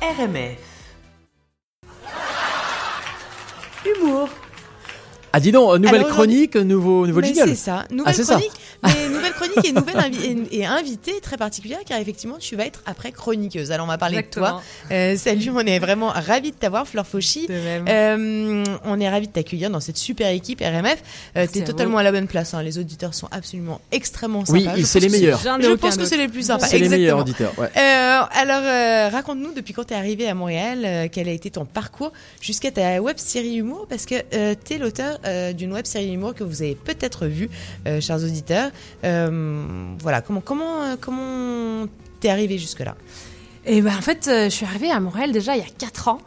RMF. 0.00 0.58
Humour. 3.84 4.28
Ah 5.32 5.40
dis 5.40 5.52
donc, 5.52 5.74
euh, 5.74 5.78
nouvelle 5.78 6.02
Alors, 6.02 6.10
chronique, 6.12 6.56
nouveau, 6.56 7.06
nouveau 7.06 7.20
Mais 7.20 7.34
jingle. 7.34 7.50
c'est 7.50 7.54
ça, 7.56 7.84
nouvelle 7.90 8.04
Ah, 8.06 8.12
ça. 8.24 8.38
Chronique, 9.60 9.74
mais 9.74 9.80
nouvelle 9.80 9.96
et 9.96 10.08
nouvelle 10.14 10.36
invi- 10.44 10.48
et, 10.52 10.58
et 10.60 10.66
invitée 10.66 11.20
très 11.20 11.36
particulière 11.36 11.78
car 11.86 11.98
effectivement 12.00 12.36
tu 12.38 12.56
vas 12.56 12.66
être 12.66 12.82
après 12.86 13.12
chroniqueuse. 13.12 13.72
Alors 13.72 13.86
on 13.86 13.88
va 13.88 13.98
parler 13.98 14.22
de 14.22 14.26
toi. 14.26 14.62
Euh, 14.90 15.16
salut, 15.16 15.50
on 15.54 15.60
est 15.60 15.78
vraiment 15.78 16.08
ravis 16.08 16.50
de 16.50 16.56
t'avoir 16.56 16.86
Fleur 16.86 17.06
Fauchy. 17.06 17.46
De 17.46 17.52
même. 17.54 17.84
Euh, 17.88 18.64
on 18.84 19.00
est 19.00 19.08
ravis 19.08 19.26
de 19.28 19.32
t'accueillir 19.32 19.70
dans 19.70 19.80
cette 19.80 19.96
super 19.98 20.28
équipe 20.30 20.60
RMF. 20.60 20.98
Euh, 21.36 21.46
T'es 21.52 21.62
totalement 21.64 21.98
à 21.98 22.02
la 22.02 22.12
bonne 22.12 22.26
place. 22.26 22.54
hein. 22.54 22.62
Les 22.62 22.78
auditeurs 22.78 23.14
sont 23.14 23.28
absolument 23.30 23.80
extrêmement 23.92 24.44
Oui, 24.48 24.64
sympas. 24.64 24.76
Je 24.76 24.82
c'est 24.84 25.00
les 25.00 25.08
meilleurs. 25.08 25.38
Je 25.40 25.74
pense 25.74 25.96
que 25.96 26.04
c'est 26.04 26.16
les 26.16 26.28
plus 26.28 26.46
sympas. 26.46 26.66
C'est 26.66 26.78
les 26.78 26.88
meilleurs 26.88 27.18
auditeurs. 27.20 27.52
Ouais. 27.58 27.68
Euh, 27.76 28.20
alors, 28.32 28.62
euh, 28.64 29.08
raconte-nous 29.10 29.52
depuis 29.52 29.74
quand 29.74 29.84
t'es 29.84 29.94
arrivé 29.94 30.28
à 30.28 30.34
Montréal, 30.34 30.82
euh, 30.84 31.08
quel 31.10 31.28
a 31.28 31.32
été 31.32 31.50
ton 31.50 31.64
parcours 31.64 32.12
jusqu'à 32.40 32.70
ta 32.70 33.00
web 33.00 33.16
série 33.18 33.56
humour, 33.56 33.86
parce 33.88 34.06
que 34.06 34.14
euh, 34.34 34.54
t'es 34.62 34.78
l'auteur 34.78 35.18
euh, 35.24 35.52
d'une 35.52 35.72
web 35.72 35.86
série 35.86 36.12
humour 36.12 36.34
que 36.34 36.44
vous 36.44 36.62
avez 36.62 36.74
peut-être 36.74 37.26
vue, 37.26 37.48
euh, 37.86 38.00
chers 38.00 38.16
auditeurs. 38.22 38.70
Euh, 39.04 39.28
voilà, 40.00 40.20
comment 40.22 40.40
comment 40.40 40.82
euh, 40.82 40.96
comment 41.00 41.86
t'es 42.20 42.28
arrivé 42.28 42.58
jusque 42.58 42.80
là 42.80 42.94
Et 43.66 43.80
ben 43.82 43.96
en 43.96 44.02
fait, 44.02 44.26
euh, 44.28 44.44
je 44.44 44.50
suis 44.50 44.66
arrivée 44.66 44.90
à 44.90 45.00
Montréal 45.00 45.32
déjà 45.32 45.56
il 45.56 45.60
y 45.60 45.66
a 45.66 45.70
4 45.78 46.08
ans. 46.08 46.20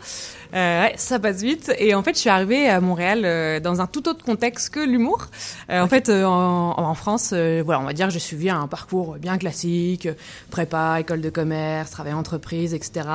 Euh, 0.53 0.81
ouais, 0.84 0.93
ça 0.98 1.17
passe 1.17 1.41
vite. 1.41 1.71
Et 1.79 1.95
en 1.95 2.03
fait, 2.03 2.13
je 2.13 2.20
suis 2.20 2.29
arrivée 2.29 2.67
à 2.67 2.81
Montréal 2.81 3.21
euh, 3.23 3.62
dans 3.62 3.79
un 3.79 3.88
tout 3.88 4.09
autre 4.09 4.26
contexte 4.26 4.70
que 4.70 4.81
l'humour. 4.81 5.27
Euh, 5.70 5.81
En 5.81 5.88
fait, 5.88 6.09
euh, 6.09 6.26
en, 6.26 6.77
en 6.77 6.93
France, 6.93 7.29
euh, 7.34 7.62
voilà, 7.63 7.79
on 7.79 7.85
va 7.85 7.93
dire 7.93 8.07
que 8.07 8.12
j'ai 8.13 8.20
suivi 8.20 8.49
un 8.49 8.67
parcours 8.67 9.15
bien 9.15 9.38
classique, 9.38 10.07
euh, 10.07 10.13
prépa, 10.49 10.99
école 10.99 11.21
de 11.21 11.29
commerce, 11.29 11.91
travail 11.91 12.12
en 12.12 12.17
entreprise, 12.20 12.73
etc. 12.73 13.07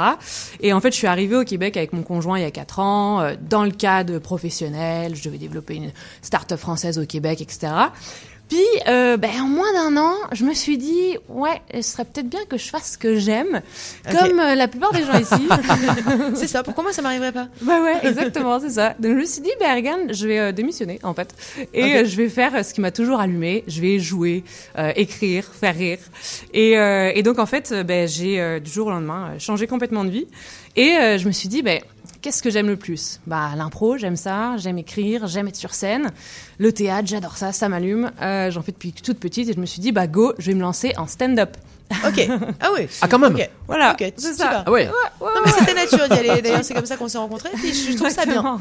Et 0.60 0.72
en 0.72 0.80
fait, 0.80 0.92
je 0.92 0.96
suis 0.96 1.06
arrivée 1.06 1.36
au 1.36 1.44
Québec 1.44 1.76
avec 1.76 1.92
mon 1.92 2.02
conjoint 2.02 2.38
il 2.38 2.42
y 2.42 2.46
a 2.46 2.50
4 2.50 2.78
ans, 2.78 3.20
euh, 3.20 3.34
dans 3.38 3.64
le 3.64 3.70
cadre 3.70 4.18
professionnel. 4.18 5.14
Je 5.14 5.22
devais 5.22 5.36
développer 5.36 5.74
une 5.74 5.90
start-up 6.22 6.58
française 6.58 6.98
au 6.98 7.04
Québec, 7.04 7.42
etc. 7.42 7.70
Puis, 8.48 8.64
euh, 8.86 9.16
ben, 9.16 9.30
en 9.40 9.46
moins 9.48 9.72
d'un 9.72 9.96
an, 10.00 10.14
je 10.32 10.44
me 10.44 10.54
suis 10.54 10.78
dit, 10.78 11.16
ouais, 11.28 11.60
ce 11.74 11.82
serait 11.82 12.04
peut-être 12.04 12.28
bien 12.28 12.44
que 12.48 12.56
je 12.56 12.68
fasse 12.68 12.92
ce 12.92 12.98
que 12.98 13.16
j'aime, 13.16 13.60
comme 14.10 14.38
euh, 14.38 14.54
la 14.54 14.68
plupart 14.68 14.92
des 14.92 15.04
gens 15.04 15.18
ici. 15.18 15.34
C'est 16.34 16.46
ça. 16.46 16.62
Pourquoi 16.62 16.84
moi 16.84 16.92
ça 16.92 17.02
m'arriverait 17.02 17.32
pas 17.32 17.48
bah 17.62 17.80
ouais, 17.82 18.08
exactement, 18.08 18.60
c'est 18.60 18.70
ça. 18.70 18.94
Donc 19.00 19.12
je 19.12 19.16
me 19.16 19.24
suis 19.24 19.42
dit, 19.42 19.50
ben 19.58 19.74
regarde, 19.74 20.12
je 20.12 20.28
vais 20.28 20.38
euh, 20.38 20.52
démissionner 20.52 21.00
en 21.02 21.14
fait, 21.14 21.34
et 21.74 22.04
je 22.04 22.16
vais 22.16 22.28
faire 22.28 22.64
ce 22.64 22.72
qui 22.72 22.80
m'a 22.80 22.90
toujours 22.90 23.20
allumé. 23.20 23.64
Je 23.66 23.80
vais 23.80 23.98
jouer, 23.98 24.44
écrire, 24.94 25.44
faire 25.44 25.74
rire. 25.74 25.98
Et, 26.52 26.72
et 26.72 27.22
donc 27.22 27.38
en 27.38 27.46
fait, 27.46 27.74
ben 27.84 28.06
j'ai 28.06 28.60
du 28.60 28.70
jour 28.70 28.86
au 28.88 28.90
lendemain 28.90 29.38
changé 29.38 29.66
complètement 29.66 30.04
de 30.04 30.10
vie. 30.10 30.26
Et 30.76 30.94
je 31.18 31.26
me 31.26 31.32
suis 31.32 31.48
dit, 31.48 31.62
ben 31.62 31.80
qu'est-ce 32.26 32.42
que 32.42 32.50
j'aime 32.50 32.66
le 32.66 32.74
plus 32.76 33.20
Bah 33.28 33.50
l'impro, 33.56 33.98
j'aime 33.98 34.16
ça, 34.16 34.56
j'aime 34.56 34.78
écrire, 34.78 35.28
j'aime 35.28 35.46
être 35.46 35.54
sur 35.54 35.72
scène. 35.74 36.10
Le 36.58 36.72
théâtre, 36.72 37.06
j'adore 37.06 37.36
ça, 37.36 37.52
ça 37.52 37.68
m'allume. 37.68 38.10
Euh, 38.20 38.50
J'en 38.50 38.62
fais 38.62 38.72
depuis 38.72 38.92
toute 38.92 39.20
petite 39.20 39.48
et 39.48 39.52
je 39.52 39.60
me 39.60 39.64
suis 39.66 39.80
dit, 39.80 39.92
bah 39.92 40.08
go, 40.08 40.32
je 40.38 40.46
vais 40.48 40.54
me 40.54 40.60
lancer 40.60 40.92
en 40.96 41.06
stand-up. 41.06 41.56
Ok. 42.04 42.28
Ah 42.60 42.70
oui. 42.74 42.88
Ah, 43.00 43.06
quand 43.06 43.20
même. 43.20 43.36
Voilà, 43.68 43.96
c'est 44.16 44.32
ça. 44.34 44.62
Ah 44.66 44.70
ouais. 44.70 44.86
Ouais, 45.20 45.28
Non 45.34 45.40
mais 45.44 45.50
c'était 45.52 45.74
naturel 45.74 46.08
d'y 46.10 46.30
aller. 46.30 46.42
D'ailleurs 46.42 46.60
c'est 46.64 46.74
comme 46.74 46.86
ça 46.86 46.96
qu'on 46.96 47.08
s'est 47.08 47.18
rencontrés. 47.18 47.50
Puis 47.54 47.72
je 47.92 47.96
trouve 47.96 48.10
ça 48.10 48.24
bien. 48.24 48.58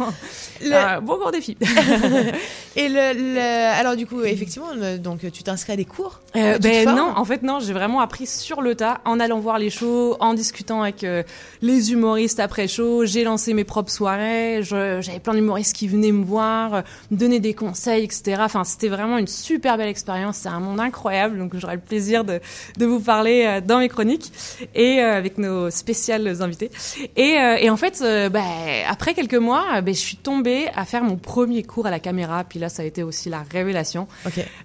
Le- 0.63 0.73
Euh, 0.73 0.99
bon 1.01 1.17
gros 1.17 1.31
défi. 1.31 1.57
Et 2.77 2.89
le, 2.89 3.13
le- 3.35 3.39
alors 3.79 3.95
du 3.95 4.05
coup 4.05 4.21
effectivement 4.23 4.67
le- 4.75 4.97
donc 4.97 5.19
tu 5.31 5.43
t'inscris 5.43 5.73
à 5.73 5.75
des 5.75 5.85
cours. 5.85 6.19
Euh, 6.35 6.57
ben 6.59 6.85
non, 6.95 7.13
en 7.15 7.23
fait 7.25 7.41
non, 7.43 7.59
j'ai 7.59 7.71
vraiment 7.73 8.01
appris 8.01 8.27
sur 8.27 8.61
le 8.61 8.75
tas, 8.75 8.99
en 9.05 9.19
allant 9.19 9.39
voir 9.39 9.59
les 9.59 9.69
shows, 9.69 10.17
en 10.19 10.33
discutant 10.33 10.81
avec 10.81 11.03
euh, 11.03 11.23
les 11.61 11.91
humoristes 11.93 12.39
après 12.39 12.67
show. 12.67 13.05
J'ai 13.05 13.23
lancé 13.23 13.53
mes 13.53 13.63
propres 13.63 13.91
soirées, 13.91 14.59
je- 14.63 14.99
j'avais 15.01 15.19
plein 15.19 15.33
d'humoristes 15.33 15.75
qui 15.75 15.87
venaient 15.87 16.11
me 16.11 16.25
voir, 16.25 16.73
euh, 16.75 16.81
me 17.11 17.17
donner 17.17 17.39
des 17.39 17.53
conseils, 17.53 18.03
etc. 18.03 18.37
Enfin, 18.41 18.63
c'était 18.65 18.89
vraiment 18.89 19.17
une 19.17 19.27
super 19.27 19.77
belle 19.77 19.87
expérience. 19.89 20.37
C'est 20.37 20.49
un 20.49 20.59
monde 20.59 20.79
incroyable, 20.79 21.37
donc 21.37 21.53
j'aurai 21.55 21.75
le 21.75 21.81
plaisir 21.81 22.23
de, 22.25 22.41
de 22.77 22.85
vous 22.85 22.99
parler 22.99 23.45
euh, 23.47 23.61
dans 23.61 23.79
mes 23.79 23.87
chroniques 23.89 24.31
et 24.73 24.94
euh, 25.01 25.17
avec 25.17 25.37
nos 25.37 25.69
spéciales 25.69 26.41
invités. 26.41 26.69
Et, 27.15 27.37
euh, 27.37 27.57
et 27.59 27.69
en 27.69 27.77
fait, 27.77 28.01
euh, 28.01 28.29
ben, 28.29 28.43
après 28.87 29.13
quelques 29.13 29.33
mois, 29.35 29.81
ben, 29.81 29.93
je 29.93 29.99
suis 29.99 30.17
tombée 30.17 30.65
à 30.75 30.85
faire 30.85 31.03
mon 31.03 31.15
premier 31.17 31.63
cours 31.63 31.87
à 31.87 31.91
la 31.91 31.99
caméra. 31.99 32.43
Puis 32.43 32.59
là, 32.59 32.69
ça 32.69 32.83
a 32.83 32.85
été 32.85 33.03
aussi 33.03 33.29
la 33.29 33.43
révélation. 33.51 34.07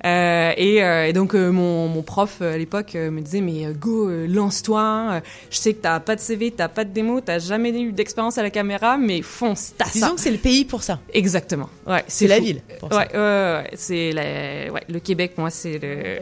Et, 0.04 0.76
et 0.76 1.12
donc 1.12 1.34
mon, 1.34 1.88
mon 1.88 2.02
prof 2.02 2.42
à 2.42 2.56
l'époque 2.56 2.94
me 2.94 3.20
disait 3.20 3.40
mais 3.40 3.66
go 3.72 4.08
lance-toi 4.26 5.20
je 5.50 5.56
sais 5.56 5.74
que 5.74 5.82
t'as 5.82 6.00
pas 6.00 6.16
de 6.16 6.20
CV 6.20 6.50
t'as 6.50 6.69
pas 6.69 6.84
de 6.84 6.90
démo 6.90 7.20
t'as 7.20 7.38
jamais 7.38 7.70
eu 7.70 7.92
d'expérience 7.92 8.38
à 8.38 8.42
la 8.42 8.50
caméra 8.50 8.96
mais 8.98 9.22
fonce 9.22 9.72
t'as 9.76 9.84
ça 9.86 9.90
Disons 9.92 10.14
que 10.14 10.20
c'est 10.20 10.30
le 10.30 10.38
pays 10.38 10.64
pour 10.64 10.82
ça. 10.82 11.00
exactement 11.12 11.69
ouais 11.86 12.04
C'est 12.08 12.26
la 12.26 12.38
ville. 12.40 12.60
Pour 12.78 12.92
ça. 12.92 12.98
ouais, 13.00 13.08
ouais, 13.12 13.19
ouais, 13.19 13.62
ouais. 13.64 13.70
c'est 13.74 14.12
la- 14.12 14.72
ouais, 14.72 14.82
le 14.88 14.98
Québec 15.00 15.32
moi 15.36 15.50
c'est 15.50 15.78
le 15.78 16.20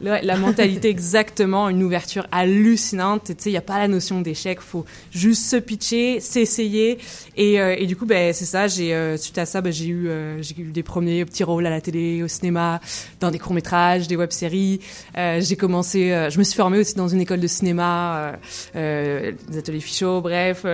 la 0.00 0.36
mentalité 0.36 0.88
exactement 0.88 1.68
une 1.68 1.82
ouverture 1.82 2.26
hallucinante. 2.32 3.24
Tu 3.24 3.34
sais 3.38 3.50
il 3.50 3.54
y 3.54 3.56
a 3.56 3.62
pas 3.62 3.78
la 3.78 3.88
notion 3.88 4.20
d'échec. 4.20 4.60
Faut 4.60 4.84
juste 5.10 5.44
se 5.44 5.56
pitcher 5.56 6.20
s'essayer. 6.20 6.98
Et, 7.36 7.60
euh, 7.60 7.74
et 7.78 7.86
du 7.86 7.96
coup 7.96 8.06
ben 8.06 8.32
c'est 8.32 8.44
ça. 8.44 8.66
Euh, 8.80 9.16
suite 9.16 9.38
à 9.38 9.46
ça 9.46 9.60
ben, 9.60 9.72
j'ai 9.72 9.86
eu 9.86 10.08
euh, 10.08 10.42
j'ai 10.42 10.54
eu 10.58 10.70
des 10.70 10.82
premiers 10.82 11.24
petits 11.24 11.44
rôles 11.44 11.66
à 11.66 11.70
la 11.70 11.80
télé 11.80 12.22
au 12.22 12.28
cinéma 12.28 12.80
dans 13.20 13.30
des 13.30 13.38
courts 13.38 13.54
métrages 13.54 14.08
des 14.08 14.16
web 14.16 14.30
séries 14.30 14.80
euh, 15.16 15.40
j'ai 15.40 15.56
commencé 15.56 16.12
euh, 16.12 16.30
je 16.30 16.38
me 16.38 16.44
suis 16.44 16.56
formée 16.56 16.78
aussi 16.78 16.94
dans 16.94 17.08
une 17.08 17.20
école 17.20 17.40
de 17.40 17.46
cinéma 17.46 18.18
euh, 18.18 18.32
euh, 18.76 19.32
des 19.48 19.58
ateliers 19.58 19.80
Fichot 19.80 20.20
bref 20.20 20.64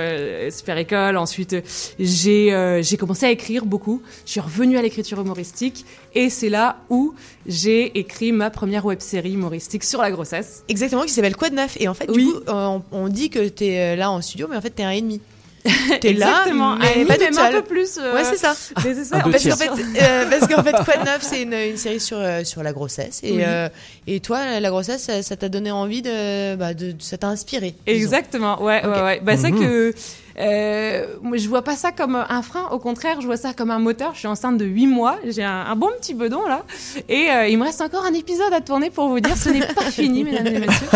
super 0.51 0.79
école. 0.79 1.17
Ensuite 1.17 1.57
j'ai 1.99 2.81
j'ai 2.83 2.97
commencé 2.97 3.27
à 3.27 3.31
écrire 3.31 3.65
beaucoup. 3.65 4.03
Je 4.27 4.33
suis 4.33 4.41
revenue 4.41 4.77
à 4.79 4.83
l'écriture 4.83 5.21
humoristique. 5.21 5.85
Et 6.15 6.31
c'est 6.31 6.49
là 6.49 6.79
où 6.91 7.15
j'ai 7.47 7.99
écrit 7.99 8.33
ma 8.33 8.51
première 8.51 8.85
web 8.85 9.01
série 9.15 9.33
humoristique 9.35 9.85
sur 9.85 10.01
la 10.03 10.11
grossesse 10.11 10.65
Exactement, 10.69 11.03
qui 11.03 11.13
s'appelle 11.13 11.37
Quoi 11.37 11.51
de 11.51 11.55
neuf 11.55 11.77
Et 11.79 11.87
en 11.89 11.95
fait, 11.95 12.07
Oui. 12.11 12.25
du 12.27 12.33
coup, 12.33 12.41
on, 12.49 12.83
on 12.93 13.09
dit 13.09 13.31
que 13.31 13.49
t'es 13.49 13.79
euh, 13.79 13.97
là 13.97 14.11
en 14.11 14.21
studio, 14.21 14.47
mais 14.51 14.57
en 14.57 14.61
fait, 14.61 14.71
t'es 14.71 14.83
un 14.83 14.91
et 14.91 15.01
demi. 15.01 15.21
T'es 16.03 16.13
là, 16.13 16.27
exactement 16.43 16.77
mais 16.77 17.03
un 17.05 17.07
pas 17.07 17.17
même 17.17 17.31
toute 17.31 17.39
un 17.41 17.51
peu 17.51 17.63
plus 17.63 17.97
euh, 17.99 18.13
Ouais, 18.15 18.23
c'est 18.25 18.37
ça. 18.37 18.55
mais 18.85 18.95
c'est 18.95 19.05
ça. 19.05 19.17
Un 19.17 19.31
deux 19.31 19.31
En 19.31 19.33
fait, 19.39 19.49
Parce 19.49 19.67
qu'en 19.67 19.75
fait, 19.77 19.83
euh, 20.03 20.27
parce 20.29 20.47
qu'en 20.53 20.63
fait, 20.63 20.73
Quoi 20.85 20.97
de 21.03 21.07
neuf, 21.07 21.23
c'est 21.23 21.41
une, 21.43 21.55
une 21.55 21.79
série 21.79 22.01
sur 22.01 22.19
euh, 22.19 22.45
sur 22.45 22.63
la 22.63 22.75
grossesse. 22.75 23.21
Et 23.23 23.33
Oui. 23.33 23.43
euh, 23.47 23.71
et 24.07 24.21
toi, 24.21 24.61
la 24.61 24.69
grossesse, 24.69 25.05
ça 25.05 25.23
ça 25.23 25.37
t'a 25.37 25.49
donné 25.49 25.71
envie 25.71 26.03
de, 26.03 26.55
bah, 26.57 26.75
de, 26.75 26.95
ça 26.99 27.17
t'a 27.17 27.29
inspiré. 27.29 27.75
disons. 27.87 27.97
Exactement, 27.99 28.63
ouais, 28.63 28.85
ouais, 28.85 29.03
ouais. 29.03 29.21
Bah, 29.25 29.39
c'est 29.39 29.53
Mhm. 29.53 29.61
que 29.61 29.95
euh, 30.39 31.07
moi, 31.23 31.37
je 31.37 31.49
vois 31.49 31.63
pas 31.63 31.77
ça 31.77 31.93
comme 31.93 32.17
un 32.29 32.43
frein, 32.43 32.69
au 32.71 32.79
contraire, 32.79 33.21
je 33.21 33.27
vois 33.27 33.37
ça 33.37 33.53
comme 33.53 33.71
un 33.71 33.79
moteur. 33.79 34.13
Je 34.15 34.19
suis 34.21 34.29
enceinte 34.29 34.59
de 34.59 34.65
8 34.65 34.87
mois, 34.87 35.19
j'ai 35.27 35.45
un, 35.45 35.67
un 35.69 35.77
bon 35.77 35.91
petit 36.01 36.15
bedon 36.15 36.47
là, 36.47 36.65
et 37.09 37.31
euh, 37.31 37.47
il 37.49 37.57
me 37.59 37.65
reste 37.65 37.81
encore 37.81 38.05
un 38.05 38.15
épisode 38.15 38.53
à 38.53 38.61
tourner 38.61 38.91
pour 38.91 39.09
vous 39.09 39.21
dire 39.21 39.37
ce 39.37 39.49
n'est 39.51 39.61
pas 39.67 39.83
fini, 39.91 40.25
mesdames 40.25 40.47
et 40.47 40.59
messieurs. 40.59 40.87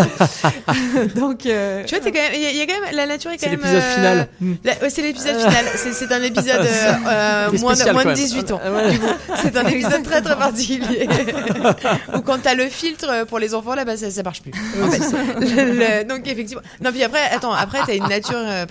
Donc, 1.15 1.47
euh, 1.47 1.85
Tu 1.85 1.95
vois, 1.95 2.05
t'es 2.05 2.13
quand 2.13 2.21
même, 2.21 2.33
il 2.35 2.41
y, 2.43 2.47
a- 2.47 2.51
il 2.51 2.57
y 2.57 2.61
a 2.63 2.67
quand 2.67 2.81
même, 2.81 2.95
la 2.95 3.07
nature 3.07 3.31
est 3.31 3.37
quand 3.37 3.47
C'est 3.49 3.51
même. 3.51 3.61
l'épisode 3.61 3.83
euh, 3.83 3.95
final. 3.95 4.29
Hmm. 4.41 4.55
la- 4.65 4.79
ouais, 4.79 4.91
c'est 4.91 5.03
l'épisode 5.03 5.37
final. 5.37 5.65
C'est, 5.77 5.93
c'est 5.93 6.13
un 6.13 6.23
épisode 6.23 6.61
euh, 6.61 6.93
euh, 7.07 7.51
moins, 7.59 7.73
de, 7.73 7.77
spécial, 7.77 7.95
moins 7.95 8.05
de 8.05 8.09
quand 8.11 8.15
même. 8.15 8.15
18 8.15 8.51
ans. 8.53 8.61
Ah, 8.65 8.73
ouais. 8.73 8.99
C'est 9.43 9.57
un 9.57 9.67
épisode 9.67 10.03
très 10.03 10.23
très 10.23 10.37
particulier. 10.37 11.09
Ou 12.15 12.21
quand 12.21 12.39
t'as 12.43 12.55
le 12.55 12.65
filtre 12.69 13.25
pour 13.27 13.39
les 13.39 13.55
enfants 13.55 13.75
là, 13.75 13.85
bah 13.85 13.97
ça, 13.97 14.11
ça 14.11 14.23
marche 14.23 14.43
plus. 14.43 14.53
En 14.83 14.91
fait. 14.91 14.99
Le- 15.41 15.73
le- 16.01 16.05
donc 16.05 16.27
effectivement. 16.27 16.63
Non 16.83 16.91
puis 16.91 17.03
après, 17.03 17.23
attends, 17.33 17.53
après 17.53 17.79
t'as 17.87 17.95
une 17.95 18.09
nature 18.09 18.37
euh, 18.39 18.67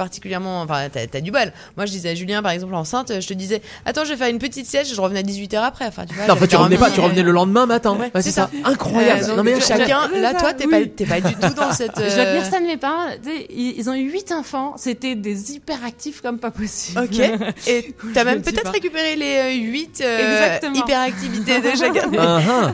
enfin 0.63 0.87
t'as, 0.91 1.21
du 1.21 1.31
bal. 1.31 1.53
Moi 1.75 1.85
je 1.85 1.91
disais 1.91 2.09
à 2.09 2.15
Julien 2.15 2.41
par 2.41 2.51
exemple 2.51 2.75
enceinte, 2.75 3.19
je 3.19 3.27
te 3.27 3.33
disais, 3.33 3.61
attends 3.85 4.03
je 4.05 4.09
vais 4.11 4.17
faire 4.17 4.27
une 4.29 4.39
petite 4.39 4.65
sieste, 4.67 4.93
je 4.93 4.99
revenais 5.01 5.19
à 5.19 5.23
18 5.23 5.53
h 5.53 5.57
après. 5.63 5.85
Enfin 5.87 6.05
tu 6.05 6.13
vois. 6.15 6.27
Non, 6.27 6.33
en 6.33 6.37
fait, 6.37 6.47
tu 6.47 6.55
revenais 6.55 6.77
pas, 6.77 6.91
tu 6.91 6.99
revenais 6.99 7.21
euh, 7.21 7.25
le 7.25 7.31
lendemain 7.31 7.65
matin. 7.65 7.93
Ouais, 7.95 8.11
Ouais, 8.13 8.21
c'est 8.21 8.31
ça. 8.31 8.49
ça. 8.63 8.69
Incroyable. 8.69 9.23
euh, 9.23 9.27
donc, 9.27 9.37
non, 9.37 9.43
mais 9.43 9.59
chacun, 9.61 10.07
là 10.15 10.33
toi 10.33 10.53
t'es 10.53 10.65
oui. 10.65 10.71
pas, 10.71 10.85
t'es 10.95 11.05
pas 11.05 11.21
du 11.21 11.33
tout 11.35 11.53
dans 11.53 11.71
cette. 11.71 11.91
je 11.97 12.15
dois 12.15 12.25
euh, 12.25 12.33
dire 12.39 12.45
ça 12.45 12.59
de 12.59 12.65
mes 12.65 12.77
parents. 12.77 13.07
Ils, 13.49 13.89
ont 13.89 13.93
eu 13.93 14.11
8 14.11 14.31
enfants, 14.33 14.75
c'était 14.77 15.15
des 15.15 15.53
hyperactifs 15.53 16.21
comme 16.21 16.39
pas 16.39 16.51
possible. 16.51 16.99
Ok. 17.01 17.19
Et 17.67 17.93
t'as 18.13 18.23
même 18.23 18.41
peut-être 18.41 18.71
récupéré 18.71 19.15
les 19.15 19.55
8 19.57 20.01
Exactement. 20.01 20.75
hyperactivités 20.75 21.59
de 21.61 21.69
chacun. 21.77 22.09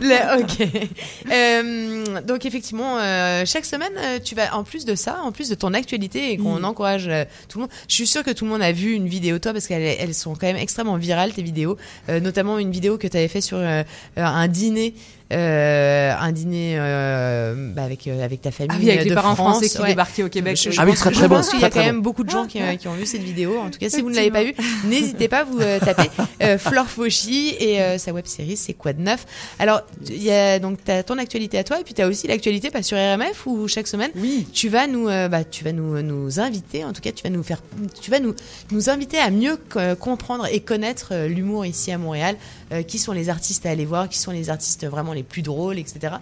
Le- 0.02 0.42
ok. 0.42 0.68
Euh, 1.34 2.22
donc 2.26 2.46
effectivement, 2.46 2.98
euh, 3.00 3.44
chaque 3.46 3.66
semaine, 3.66 3.92
euh, 3.98 4.20
tu 4.24 4.36
vas 4.36 4.56
en 4.56 4.64
plus 4.64 4.86
de 4.86 4.96
ça, 4.96 5.18
en 5.24 5.32
plus 5.32 5.50
de 5.50 5.56
ton 5.56 5.74
actualité 5.74 6.32
et 6.32 6.38
qu'on 6.38 6.60
Mm. 6.60 6.66
encourage 6.66 7.08
euh, 7.08 7.26
tout 7.50 7.58
le 7.58 7.64
monde. 7.64 7.72
Je 7.88 7.96
suis 7.96 8.08
sûre 8.08 8.24
que 8.24 8.32
tout 8.32 8.46
le 8.46 8.52
monde 8.52 8.62
a 8.62 8.72
vu 8.72 8.94
une 8.94 9.08
vidéo 9.08 9.40
toi 9.40 9.54
parce 9.54 9.68
qu'elles 9.68 9.98
elles 10.00 10.14
sont 10.14 10.34
quand 10.34 10.48
même 10.48 10.58
extrêmement 10.58 10.98
virales 10.98 11.34
tes 11.34 11.44
vidéos, 11.44 11.78
Euh, 12.10 12.20
notamment 12.20 12.60
une 12.60 12.72
vidéo 12.72 12.98
que 12.98 13.08
tu 13.08 13.18
avais 13.18 13.28
fait 13.28 13.42
sur 13.42 13.58
euh, 13.58 13.84
un 14.18 14.48
dîner 14.48 14.94
euh, 15.32 16.14
un 16.20 16.32
dîner 16.32 16.76
euh, 16.78 17.72
bah, 17.76 17.84
avec 17.84 18.08
euh, 18.08 18.24
avec 18.24 18.42
ta 18.42 18.52
famille 18.52 18.72
Ah 18.76 18.80
oui, 18.80 18.90
avec 18.90 19.02
euh, 19.02 19.04
les 19.06 19.10
de 19.10 19.16
parents 19.16 19.36
France, 19.36 19.52
français 19.58 19.70
qui 19.70 19.82
ouais. 19.82 19.88
débarquaient 19.90 20.24
au 20.24 20.30
Québec. 20.30 20.58
Je, 20.62 20.72
je 20.72 20.80
Ah 20.80 20.84
oui, 20.84 20.92
pense, 20.92 21.00
très, 21.00 21.10
je 21.12 21.16
très 21.20 21.28
bon, 21.28 21.36
pense 21.38 21.50
qu'il 21.50 21.60
y 21.60 21.64
a 21.66 21.70
très, 21.70 21.80
quand 21.80 21.86
même 21.86 22.02
beaucoup 22.02 22.24
de 22.24 22.30
gens 22.30 22.46
qui, 22.46 22.62
euh, 22.62 22.76
qui 22.76 22.88
ont 22.88 22.94
vu 22.94 23.06
cette 23.06 23.24
vidéo. 23.24 23.58
En 23.60 23.70
tout 23.70 23.80
cas, 23.80 23.90
si 23.90 24.02
vous 24.02 24.10
ne 24.10 24.16
l'avez 24.16 24.32
pas 24.32 24.44
vue, 24.44 24.54
n'hésitez 24.86 25.28
pas, 25.28 25.44
vous 25.44 25.60
euh, 25.60 25.80
tapez 25.80 26.10
euh, 26.42 26.58
Flore 26.58 26.88
Fauchy 26.88 27.56
et 27.60 27.82
euh, 27.82 27.98
sa 27.98 28.12
web 28.14 28.26
série 28.26 28.58
c'est 28.58 28.74
quoi 28.74 28.94
de 28.94 29.02
neuf? 29.02 29.26
Alors, 29.60 29.82
il 30.08 30.22
y 30.22 30.32
a 30.32 30.60
donc 30.60 30.80
t'as 30.84 31.04
ton 31.04 31.18
actualité 31.18 31.58
à 31.58 31.64
toi 31.64 31.80
et 31.80 31.84
puis 31.84 31.94
tu 31.94 32.02
as 32.02 32.08
aussi 32.08 32.28
l'actualité 32.28 32.70
pas 32.70 32.84
sur 32.84 32.98
RMF 32.98 33.46
où 33.46 33.68
chaque 33.68 33.88
semaine 33.88 34.12
Oui. 34.16 34.48
tu 34.54 34.70
vas 34.70 34.88
nous 34.88 35.08
euh, 35.08 35.28
bah, 35.30 35.44
tu 35.44 35.64
vas 35.64 35.72
nous 35.72 36.02
nous 36.02 36.40
inviter 36.40 36.84
en 36.84 36.94
tout 36.94 37.02
cas 37.02 37.12
tu 37.12 37.24
vas 37.24 37.30
nous 37.30 37.44
faire 37.44 37.62
tu 38.02 38.12
vas 38.12 38.20
nous 38.20 38.36
nous 38.72 38.90
inviter 38.90 39.18
à 39.18 39.30
mieux 39.32 39.58
co- 39.70 39.80
comprendre 40.00 40.48
et 40.52 40.60
connaître 40.60 41.10
euh, 41.12 41.28
l'humour 41.28 41.66
ici 41.66 41.92
à 41.92 41.98
Montréal 41.98 42.36
euh, 42.72 42.84
qui 42.84 43.00
sont 43.00 43.12
les 43.14 43.30
artistes 43.30 43.66
à 43.66 43.70
aller 43.70 43.86
voir 43.86 44.10
qui 44.10 44.18
sont 44.20 44.32
les 44.32 44.50
artistes 44.50 44.86
vraiment 44.86 45.13
les 45.14 45.24
plus 45.24 45.42
drôles 45.42 45.80
etc 45.80 46.16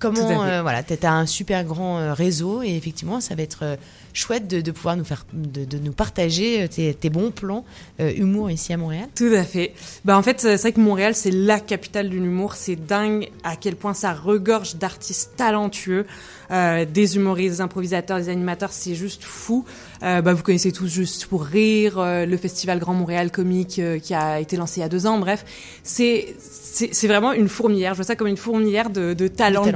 comment 0.00 0.42
euh, 0.42 0.62
voilà 0.62 0.82
t'as 0.82 1.12
un 1.12 1.26
super 1.26 1.64
grand 1.64 1.98
euh, 1.98 2.12
réseau 2.12 2.62
et 2.62 2.74
effectivement 2.74 3.20
ça 3.20 3.34
va 3.34 3.42
être 3.42 3.62
euh, 3.62 3.76
chouette 4.12 4.48
de, 4.48 4.60
de 4.60 4.70
pouvoir 4.70 4.96
nous 4.96 5.04
faire 5.04 5.26
de, 5.32 5.64
de 5.64 5.78
nous 5.78 5.92
partager 5.92 6.62
euh, 6.62 6.68
tes, 6.68 6.94
tes 6.94 7.10
bons 7.10 7.30
plans 7.30 7.64
euh, 8.00 8.12
humour 8.16 8.50
ici 8.50 8.72
à 8.72 8.76
Montréal 8.76 9.08
Tout 9.14 9.32
à 9.34 9.44
fait. 9.44 9.72
Bah 10.04 10.16
en 10.16 10.22
fait, 10.22 10.40
c'est 10.40 10.56
vrai 10.56 10.72
que 10.72 10.80
Montréal, 10.80 11.14
c'est 11.14 11.30
la 11.30 11.60
capitale 11.60 12.08
de 12.08 12.16
l'humour. 12.16 12.54
C'est 12.54 12.76
dingue 12.76 13.28
à 13.44 13.56
quel 13.56 13.76
point 13.76 13.94
ça 13.94 14.12
regorge 14.12 14.76
d'artistes 14.76 15.32
talentueux, 15.36 16.06
euh, 16.50 16.84
des 16.84 17.16
humoristes, 17.16 17.56
des 17.56 17.60
improvisateurs, 17.60 18.18
des 18.18 18.28
animateurs. 18.28 18.72
C'est 18.72 18.94
juste 18.94 19.22
fou. 19.24 19.64
Euh, 20.02 20.22
bah, 20.22 20.34
vous 20.34 20.42
connaissez 20.42 20.72
tous 20.72 20.90
Juste 20.90 21.26
pour 21.26 21.44
rire, 21.44 21.98
euh, 21.98 22.26
le 22.26 22.36
festival 22.36 22.78
Grand 22.80 22.94
Montréal 22.94 23.30
Comique 23.30 23.78
euh, 23.78 23.98
qui 23.98 24.12
a 24.12 24.40
été 24.40 24.56
lancé 24.56 24.80
il 24.80 24.82
y 24.82 24.86
a 24.86 24.88
deux 24.88 25.06
ans. 25.06 25.18
Bref, 25.18 25.44
c'est 25.84 26.34
c'est 26.72 27.08
vraiment 27.08 27.32
une 27.32 27.48
fourmilière. 27.48 27.92
Je 27.92 27.96
vois 27.96 28.04
ça 28.04 28.16
comme 28.16 28.28
une 28.28 28.36
fourmilière 28.36 28.90
de, 28.90 29.12
de 29.12 29.28
talent 29.28 29.66
de. 29.66 29.70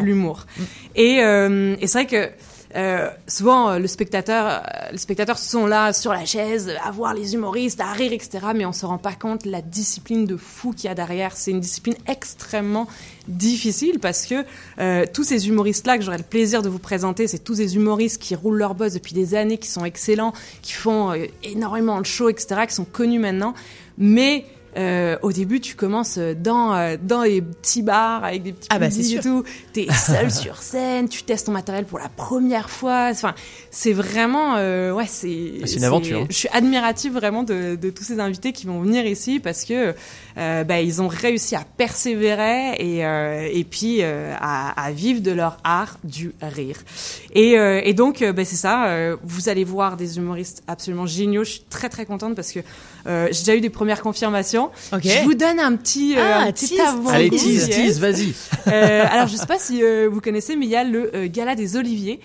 Euh, 1.22 1.76
et 1.80 1.86
c'est 1.86 2.04
vrai 2.04 2.06
que 2.06 2.30
euh, 2.76 3.08
souvent, 3.28 3.70
euh, 3.70 3.78
le 3.78 3.86
spectateur, 3.86 4.62
les 4.90 4.98
spectateurs 4.98 5.38
sont 5.38 5.64
là 5.66 5.92
sur 5.92 6.12
la 6.12 6.24
chaise, 6.24 6.72
à 6.84 6.90
voir 6.90 7.14
les 7.14 7.34
humoristes, 7.34 7.80
à 7.80 7.92
rire, 7.92 8.12
etc. 8.12 8.46
Mais 8.54 8.66
on 8.66 8.72
se 8.72 8.84
rend 8.84 8.98
pas 8.98 9.12
compte 9.12 9.46
la 9.46 9.62
discipline 9.62 10.26
de 10.26 10.36
fou 10.36 10.72
qu'il 10.72 10.86
y 10.86 10.88
a 10.88 10.94
derrière. 10.94 11.36
C'est 11.36 11.52
une 11.52 11.60
discipline 11.60 11.94
extrêmement 12.08 12.88
difficile 13.28 14.00
parce 14.00 14.26
que 14.26 14.44
tous 15.12 15.22
ces 15.22 15.48
humoristes-là 15.48 15.98
que 15.98 16.04
j'aurais 16.04 16.18
le 16.18 16.24
plaisir 16.24 16.62
de 16.62 16.68
vous 16.68 16.80
présenter, 16.80 17.28
c'est 17.28 17.38
tous 17.38 17.54
ces 17.54 17.76
humoristes 17.76 18.20
qui 18.20 18.34
roulent 18.34 18.58
leur 18.58 18.74
boss 18.74 18.92
depuis 18.92 19.14
des 19.14 19.36
années, 19.36 19.58
qui 19.58 19.68
sont 19.68 19.84
excellents, 19.84 20.32
qui 20.60 20.72
font 20.72 21.12
énormément 21.44 22.00
de 22.00 22.06
shows, 22.06 22.28
etc., 22.28 22.62
qui 22.66 22.74
sont 22.74 22.84
connus 22.84 23.20
maintenant. 23.20 23.54
Mais 23.98 24.46
euh, 24.76 25.16
au 25.22 25.32
début, 25.32 25.60
tu 25.60 25.74
commences 25.76 26.18
dans 26.18 26.74
euh, 26.74 26.96
dans 27.02 27.22
les 27.22 27.40
petits 27.42 27.82
bars 27.82 28.24
avec 28.24 28.42
des 28.42 28.52
petits 28.52 28.68
Ah 28.70 28.78
bah, 28.78 28.86
et 28.88 29.18
tout. 29.20 29.44
T'es 29.72 29.86
seul 30.06 30.30
sur 30.30 30.58
scène, 30.62 31.08
tu 31.08 31.22
testes 31.22 31.46
ton 31.46 31.52
matériel 31.52 31.84
pour 31.84 31.98
la 31.98 32.08
première 32.08 32.70
fois. 32.70 33.08
Enfin, 33.10 33.34
c'est 33.70 33.92
vraiment 33.92 34.54
euh, 34.56 34.92
ouais, 34.92 35.06
c'est 35.08 35.52
Ah, 35.62 35.66
c'est 35.66 35.76
une 35.76 35.84
aventure, 35.84 36.20
hein. 36.20 36.26
Je 36.30 36.34
suis 36.36 36.48
admirative 36.52 37.12
vraiment 37.12 37.42
de, 37.42 37.76
de 37.76 37.90
tous 37.90 38.04
ces 38.04 38.20
invités 38.20 38.52
qui 38.52 38.66
vont 38.66 38.80
venir 38.80 39.06
ici 39.06 39.40
parce 39.40 39.64
que 39.64 39.94
euh, 40.38 40.64
bah, 40.64 40.80
ils 40.80 41.00
ont 41.02 41.08
réussi 41.08 41.54
à 41.56 41.64
persévérer 41.76 42.74
et 42.78 43.04
euh, 43.04 43.48
et 43.52 43.64
puis 43.64 43.98
euh, 44.00 44.34
à, 44.40 44.70
à 44.82 44.90
vivre 44.92 45.20
de 45.20 45.30
leur 45.30 45.58
art 45.64 45.98
du 46.04 46.32
rire. 46.42 46.78
Et 47.32 47.58
euh, 47.58 47.80
et 47.84 47.94
donc 47.94 48.22
bah, 48.24 48.44
c'est 48.44 48.56
ça. 48.56 48.86
euh, 48.86 49.16
vous 49.22 49.48
allez 49.48 49.64
voir 49.64 49.96
des 49.96 50.18
humoristes 50.18 50.62
absolument 50.66 51.06
géniaux. 51.06 51.44
Je 51.44 51.50
suis 51.50 51.64
très 51.70 51.88
très 51.88 52.06
contente 52.06 52.34
parce 52.34 52.52
que 52.52 52.60
euh, 53.06 53.28
j'ai 53.30 53.40
déjà 53.40 53.56
eu 53.56 53.60
des 53.60 53.70
premières 53.70 54.02
confirmations. 54.02 54.63
Je 54.92 55.24
vous 55.24 55.34
donne 55.34 55.60
un 55.60 55.76
petit, 55.76 56.16
euh, 56.16 56.22
Ah, 56.22 56.40
un 56.42 56.52
petit 56.52 56.80
avant. 56.80 57.10
Allez, 57.10 57.30
tease, 57.30 57.68
tease, 57.68 58.00
vas-y. 58.00 58.34
Euh, 58.68 59.04
alors, 59.10 59.28
je 59.28 59.36
sais 59.36 59.46
pas 59.46 59.58
si 59.58 59.82
euh, 59.82 60.08
vous 60.10 60.20
connaissez, 60.20 60.56
mais 60.56 60.66
il 60.66 60.70
y 60.70 60.76
a 60.76 60.84
le 60.84 61.14
euh, 61.14 61.28
Gala 61.28 61.54
des 61.54 61.76
Oliviers, 61.76 62.20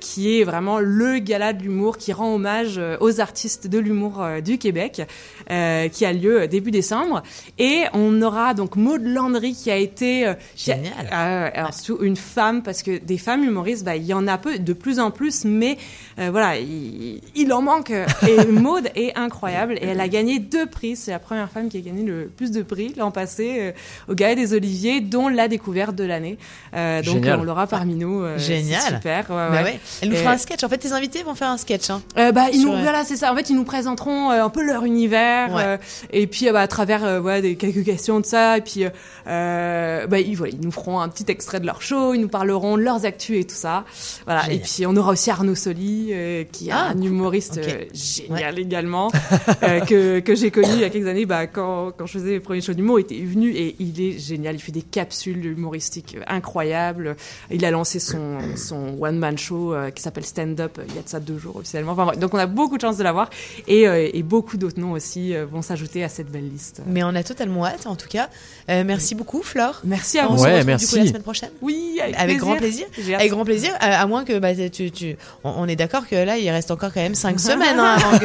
qui 0.00 0.40
est 0.40 0.44
vraiment 0.44 0.78
le 0.78 1.18
gala 1.18 1.52
de 1.52 1.62
l'humour 1.62 1.98
qui 1.98 2.12
rend 2.12 2.34
hommage 2.34 2.80
aux 3.00 3.20
artistes 3.20 3.66
de 3.66 3.78
l'humour 3.78 4.24
du 4.44 4.58
Québec, 4.58 5.02
qui 5.48 6.04
a 6.04 6.12
lieu 6.12 6.48
début 6.48 6.70
décembre. 6.70 7.22
Et 7.58 7.84
on 7.92 8.20
aura 8.22 8.54
donc 8.54 8.76
Maud 8.76 9.02
Landry 9.04 9.54
qui 9.54 9.70
a 9.70 9.76
été... 9.76 10.32
Génial. 10.56 10.92
alors, 11.10 11.74
surtout 11.74 12.02
une 12.02 12.16
femme, 12.16 12.62
parce 12.62 12.82
que 12.82 12.98
des 12.98 13.18
femmes 13.18 13.44
humoristes, 13.44 13.84
bah, 13.84 13.96
il 13.96 14.04
y 14.04 14.14
en 14.14 14.26
a 14.26 14.38
peu, 14.38 14.58
de 14.58 14.72
plus 14.72 15.00
en 15.00 15.10
plus, 15.10 15.44
mais 15.44 15.76
voilà, 16.16 16.58
il, 16.58 17.20
il 17.34 17.52
en 17.52 17.62
manque. 17.62 17.90
Et 17.90 18.46
Maud 18.50 18.90
est 18.94 19.16
incroyable, 19.16 19.74
et 19.80 19.86
elle 19.86 20.00
a 20.00 20.08
gagné 20.08 20.38
deux 20.38 20.66
prix. 20.66 20.96
C'est 20.96 21.10
la 21.10 21.18
première 21.26 21.50
femme 21.50 21.68
qui 21.68 21.76
a 21.76 21.80
gagné 21.80 22.02
le 22.02 22.30
plus 22.34 22.50
de 22.50 22.62
prix 22.62 22.94
l'an 22.96 23.10
passé 23.10 23.56
euh, 23.58 23.72
au 24.08 24.14
Gala 24.14 24.34
des 24.36 24.54
Oliviers, 24.54 25.00
dont 25.00 25.28
la 25.28 25.48
découverte 25.48 25.94
de 25.94 26.04
l'année. 26.04 26.38
Euh, 26.74 27.02
donc 27.02 27.24
on 27.26 27.42
l'aura 27.42 27.66
parmi 27.66 27.94
nous. 27.94 28.22
euh, 28.22 28.38
Génial. 28.38 28.80
Super. 28.94 29.28
ouais, 29.30 29.36
Bah 29.36 29.50
ouais. 29.50 29.62
ouais. 29.64 29.80
Elle 30.02 30.08
nous 30.10 30.16
fera 30.16 30.32
un 30.32 30.38
sketch. 30.38 30.62
En 30.64 30.68
fait, 30.68 30.78
tes 30.78 30.92
invités 30.92 31.22
vont 31.22 31.34
faire 31.34 31.50
un 31.50 31.56
sketch. 31.58 31.90
Hein. 31.90 32.00
Euh, 32.16 32.32
bah, 32.32 32.46
ils 32.52 32.62
nous, 32.62 32.72
voilà, 32.72 33.04
c'est 33.04 33.16
ça. 33.16 33.32
En 33.32 33.36
fait, 33.36 33.50
ils 33.50 33.56
nous 33.56 33.64
présenteront 33.64 34.30
un 34.30 34.48
peu 34.48 34.64
leur 34.64 34.84
univers, 34.84 35.52
Ouais. 35.54 35.78
et 36.12 36.26
puis 36.26 36.50
bah, 36.52 36.60
à 36.62 36.68
travers 36.68 37.22
ouais, 37.22 37.42
des 37.42 37.56
quelques 37.56 37.84
questions 37.84 38.20
de 38.20 38.26
ça, 38.26 38.56
et 38.58 38.60
puis 38.60 38.84
bah, 39.26 40.20
ils, 40.20 40.34
voilà, 40.36 40.52
ils 40.52 40.60
nous 40.64 40.70
feront 40.70 41.00
un 41.00 41.08
petit 41.08 41.24
extrait 41.28 41.60
de 41.60 41.66
leur 41.66 41.82
show, 41.82 42.14
ils 42.14 42.20
nous 42.20 42.28
parleront 42.28 42.76
de 42.76 42.82
leurs 42.82 43.04
actus 43.04 43.40
et 43.40 43.44
tout 43.44 43.54
ça. 43.54 43.84
Voilà. 44.24 44.42
Génial. 44.42 44.56
Et 44.56 44.60
puis 44.62 44.86
on 44.86 44.96
aura 44.96 45.12
aussi 45.12 45.30
Arnaud 45.30 45.54
Soli, 45.54 46.08
euh, 46.12 46.44
qui 46.50 46.68
est 46.68 46.72
Ah, 46.72 46.92
un 46.94 47.00
humoriste 47.02 47.58
euh, 47.58 47.84
génial 47.94 48.58
également, 48.58 49.10
euh, 49.62 49.80
que 49.80 50.20
que 50.20 50.34
j'ai 50.34 50.50
connu 50.50 50.68
il 50.74 50.80
y 50.80 50.84
a 50.84 50.90
quelques 50.90 51.06
années, 51.08 51.15
bah, 51.24 51.46
quand 51.46 51.92
quand 51.96 52.04
je 52.06 52.12
faisais 52.12 52.30
les 52.32 52.40
premiers 52.40 52.60
shows 52.60 52.74
d'humour, 52.74 52.98
il 53.00 53.02
était 53.02 53.20
venu 53.24 53.50
et 53.52 53.76
il 53.78 54.00
est 54.00 54.18
génial. 54.18 54.56
Il 54.56 54.60
fait 54.60 54.72
des 54.72 54.82
capsules 54.82 55.44
humoristiques 55.46 56.16
incroyables. 56.26 57.16
Il 57.50 57.64
a 57.64 57.70
lancé 57.70 57.98
son 57.98 58.38
son 58.56 58.96
one 59.00 59.18
man 59.18 59.38
show 59.38 59.72
euh, 59.74 59.90
qui 59.90 60.02
s'appelle 60.02 60.24
Stand 60.24 60.60
Up 60.60 60.78
il 60.88 60.94
y 60.94 60.98
a 60.98 61.02
de 61.02 61.08
ça 61.08 61.20
deux 61.20 61.38
jours 61.38 61.56
officiellement. 61.56 61.92
Enfin, 61.92 62.12
donc 62.16 62.34
on 62.34 62.38
a 62.38 62.46
beaucoup 62.46 62.76
de 62.76 62.82
chance 62.82 62.96
de 62.98 63.02
l'avoir 63.04 63.30
et 63.66 63.86
euh, 63.88 64.08
et 64.12 64.22
beaucoup 64.22 64.56
d'autres 64.56 64.80
noms 64.80 64.92
aussi 64.92 65.34
euh, 65.34 65.46
vont 65.46 65.62
s'ajouter 65.62 66.04
à 66.04 66.08
cette 66.08 66.30
belle 66.30 66.48
liste. 66.48 66.82
Mais 66.86 67.02
on 67.04 67.14
a 67.14 67.22
totalement 67.22 67.64
hâte, 67.66 67.86
en 67.86 67.96
tout 67.96 68.08
cas. 68.08 68.28
Euh, 68.68 68.82
merci 68.84 69.14
beaucoup, 69.14 69.42
Flore. 69.42 69.80
Merci 69.84 70.18
à 70.18 70.28
On 70.28 70.34
vous. 70.34 70.38
se 70.38 70.42
Ouais, 70.44 70.50
retrouve 70.52 70.66
merci. 70.66 70.86
du 70.86 70.90
coup 70.92 70.96
la 70.98 71.06
semaine 71.06 71.22
prochaine. 71.22 71.50
Oui, 71.62 71.98
avec, 72.02 72.18
Avec 72.18 72.36
grand 72.38 72.56
plaisir. 72.56 72.86
Avec 73.14 73.30
grand 73.30 73.44
plaisir, 73.44 73.72
euh, 73.74 73.76
à 73.80 74.06
moins 74.06 74.24
que 74.24 74.38
bah, 74.38 74.54
tu, 74.70 74.90
tu, 74.90 75.16
on, 75.44 75.50
on 75.58 75.68
est 75.68 75.76
d'accord 75.76 76.06
que 76.08 76.16
là, 76.16 76.36
il 76.38 76.50
reste 76.50 76.70
encore 76.70 76.92
quand 76.92 77.00
même 77.00 77.14
cinq 77.14 77.38
semaines 77.48 77.78
hein, 77.78 77.96
avant 77.96 78.18
que. 78.18 78.24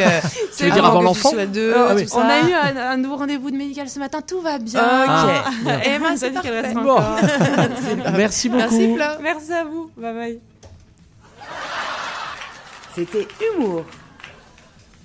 Tu 0.58 0.64
veux 0.66 0.72
dire 0.72 0.86
avant 0.86 1.02
l'enfant 1.02 1.32
Euh, 1.36 1.96
oui. 1.96 2.08
ça. 2.08 2.18
on 2.18 2.22
a 2.30 2.40
eu 2.50 2.54
un, 2.54 2.76
un 2.90 2.98
nouveau 2.98 3.18
rendez-vous 3.18 3.52
de 3.52 3.58
médical 3.58 3.90
ce 3.90 4.00
matin, 4.00 4.22
tout 4.22 4.42
va 4.42 4.58
bien. 4.58 4.82
Ok. 4.82 5.26
bien. 5.26 5.44
Eh 5.64 5.66
ben, 5.66 5.82
Emma, 5.84 6.18
c'est 6.18 6.32
parfait. 6.32 6.74
Bon. 6.74 6.82
encore. 6.82 7.18
Merci 8.16 8.50
beaucoup. 8.50 8.62
Merci, 8.62 8.96
Flore. 8.96 9.18
Merci 9.22 9.54
à 9.54 9.64
vous. 9.64 9.92
Bye 9.98 10.14
bye. 10.14 10.40
C'était 12.96 13.28
Humour 13.56 13.86